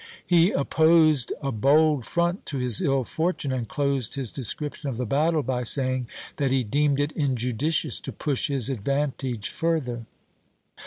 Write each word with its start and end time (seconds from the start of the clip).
i 0.01 0.25
He 0.25 0.51
opposed 0.53 1.31
a 1.43 1.51
bold 1.51 2.07
front 2.07 2.47
to 2.47 2.57
his 2.57 2.81
ill 2.81 3.03
fortune, 3.03 3.51
and 3.51 3.67
closed 3.67 4.17
Ms 4.17 4.31
description 4.31 4.89
of 4.89 4.97
the 4.97 5.05
battle 5.05 5.43
by 5.43 5.61
saying 5.61 6.07
that 6.37 6.49
he 6.49 6.63
deemed 6.63 6.99
it 6.99 7.11
injudicious 7.11 7.99
to 7.99 8.11
push 8.11 8.47
his 8.47 8.71
advantage 8.71 9.49
further. 9.51 10.07